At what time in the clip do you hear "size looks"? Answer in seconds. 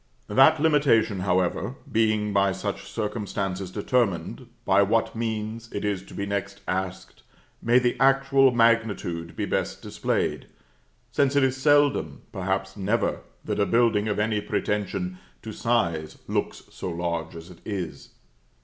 15.53-16.63